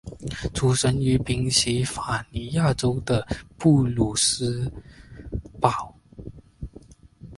[0.55, 3.23] 出生于宾夕法尼亚州的
[3.55, 4.73] 布卢姆斯
[5.59, 5.95] 堡。